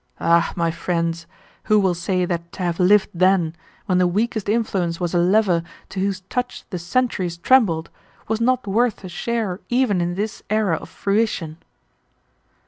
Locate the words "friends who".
0.71-1.79